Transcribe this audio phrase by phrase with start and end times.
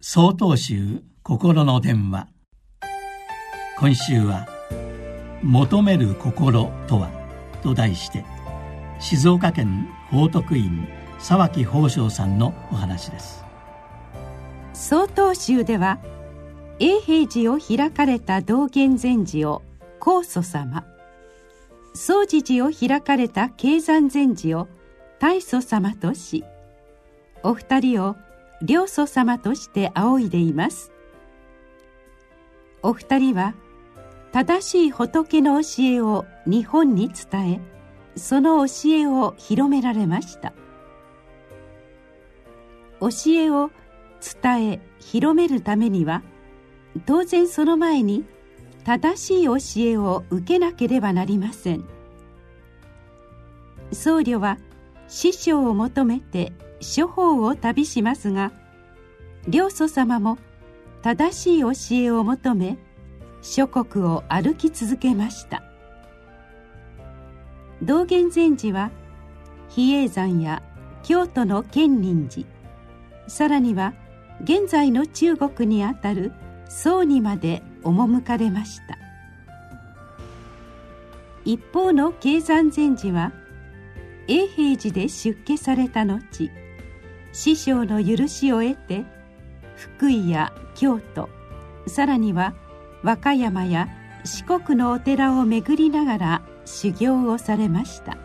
[0.00, 2.28] 総統集心の電話。
[3.80, 4.46] 今週は
[5.42, 7.10] 「求める心とは」
[7.64, 8.24] と題して
[9.00, 10.86] 静岡県報徳院
[11.18, 13.44] 沢木宝生さんのお話です。
[14.72, 15.98] 総統集では
[16.78, 19.62] 永平寺を開かれた道元禅師を
[19.98, 20.84] 高祖様
[21.92, 24.68] 総持寺を開かれた経山禅師を
[25.18, 26.44] 大祖様とし
[27.42, 28.14] お二人を
[28.62, 30.92] 両祖様として仰いでいます。
[32.82, 33.54] お二人は
[34.32, 37.60] 正しい仏の教えを日本に伝え
[38.16, 40.52] その教えを広められました。
[43.00, 43.70] 教えを
[44.42, 46.22] 伝え広めるためには
[47.06, 48.24] 当然その前に
[48.84, 51.84] 正しい教えを受けなければなりません。
[53.92, 54.58] 僧侶は
[55.06, 58.52] 師匠を求めて諸方を旅しますが
[59.46, 60.38] 両祖様も
[61.02, 62.76] 正しい教えを求め
[63.40, 65.62] 諸国を歩き続けました。
[67.82, 68.90] 道元禅師は
[69.68, 70.62] 比叡山や
[71.04, 72.46] 京都の建仁寺
[73.28, 73.94] さらには
[74.42, 76.32] 現在の中国にあたる
[76.68, 78.98] 宋にまで赴かれました。
[81.44, 83.32] 一方の経山禅師は
[84.26, 86.50] 永平寺で出家された後
[87.40, 89.04] 師匠の許しを得て
[89.76, 91.28] 福井や京都
[91.86, 92.52] さらには
[93.04, 93.88] 和歌山や
[94.24, 98.18] 四国のお寺を巡りながら修行をされました。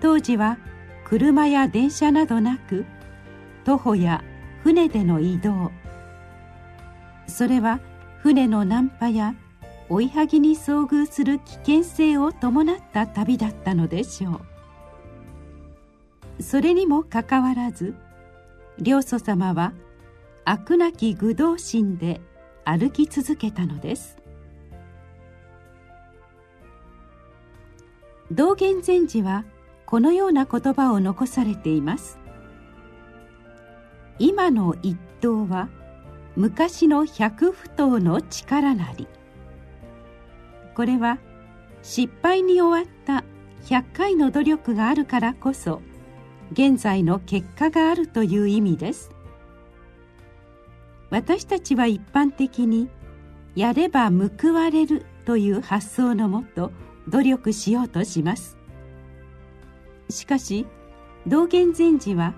[0.00, 0.56] 当時は
[1.04, 2.86] 車や電車などなく
[3.64, 4.22] 徒歩や
[4.62, 5.72] 船での移動
[7.26, 7.80] それは
[8.20, 9.34] 船の難破や
[9.88, 14.51] 追いはぎに遭遇する危険性を伴った旅だったのでしょう。
[16.42, 17.94] それにもかかわらず
[18.78, 19.72] 両祖様は
[20.44, 22.20] 飽くなき愚道心で
[22.64, 24.18] 歩き続けたのです。
[28.30, 29.44] 道元禅師は
[29.84, 32.18] このような言葉を残されています。
[34.18, 35.68] 今の一刀は
[36.34, 39.06] 昔の百不頭の力なり。
[40.74, 41.18] これは
[41.82, 43.24] 失敗に終わった
[43.66, 45.82] 100回の努力があるからこそ
[46.52, 49.10] 現在の結果があるという意味です。
[51.10, 52.88] 私たちは一般的に
[53.54, 56.70] やれば報われるという発想のもと
[57.08, 58.56] 努力しようとします。
[60.08, 60.66] しかし
[61.26, 62.34] 道元禅師は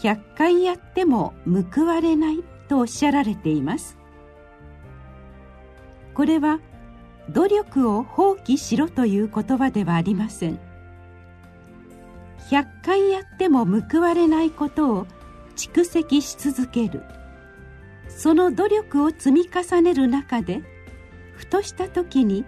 [0.00, 3.96] 100回やっても報われないとおっしゃられています。
[6.14, 6.60] これは
[7.30, 10.73] 努力を放棄しろという言葉ではありません。
[12.50, 15.06] 100回やっても報われないことを
[15.56, 17.02] 蓄積し続ける。
[18.08, 20.62] その努力を積み重ねる中で
[21.34, 22.44] ふとした時に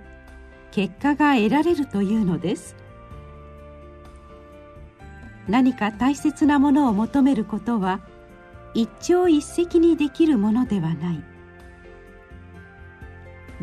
[0.71, 2.77] 結果が得られるというのです。
[5.49, 8.01] 何か大切なものを求めることは
[8.75, 11.25] 一朝一夕にできるものではない。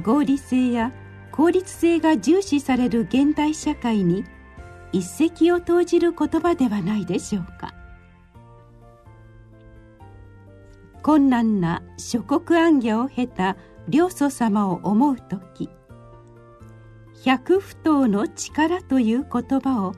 [0.02, 0.92] 合理性や
[1.32, 4.26] 効率性が重視される現代社会に
[4.94, 7.74] 一石を投じる言葉ではないでしょうか。
[11.02, 13.58] 困難な諸国暗夜を経た
[13.90, 15.70] 両祖様を思う時
[17.26, 19.94] 百不当の力という言葉を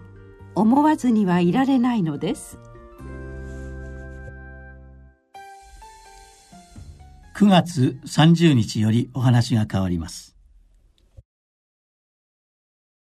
[0.55, 2.57] 思わずにはいられないのです。
[7.35, 10.34] 9月30日よりお話が変わります。